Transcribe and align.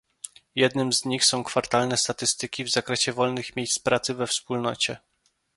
Jednym 0.55 0.93
z 0.93 1.05
nich 1.05 1.25
są 1.25 1.43
kwartalne 1.43 1.97
statystyki 1.97 2.63
w 2.63 2.69
zakresie 2.69 3.13
wolnych 3.13 3.55
miejsc 3.55 3.79
pracy 3.79 4.13
we 4.13 4.27
Wspólnocie 4.27 4.97